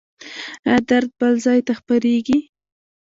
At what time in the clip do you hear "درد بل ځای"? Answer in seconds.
0.89-1.59